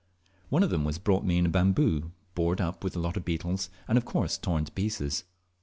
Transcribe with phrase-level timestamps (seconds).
[0.49, 3.23] One of them was brought me in a bamboo, bored up with a lot of
[3.23, 5.25] beetles, and of course torn to pieces.